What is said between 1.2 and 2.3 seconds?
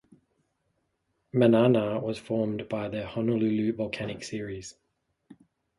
Manana was